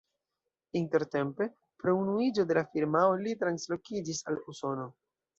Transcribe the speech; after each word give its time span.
Intertempe 0.79 1.45
pro 1.83 1.93
unuiĝo 1.97 2.45
de 2.51 2.57
la 2.59 2.63
firmao 2.71 3.11
li 3.27 3.35
translokiĝis 3.43 4.23
al 4.33 4.41
Usono. 4.53 4.87